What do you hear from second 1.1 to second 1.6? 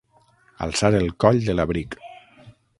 coll de